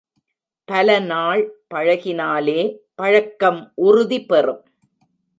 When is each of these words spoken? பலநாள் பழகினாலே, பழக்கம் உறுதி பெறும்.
பலநாள் 0.71 1.43
பழகினாலே, 1.73 2.77
பழக்கம் 2.95 3.71
உறுதி 3.75 4.25
பெறும். 4.25 4.63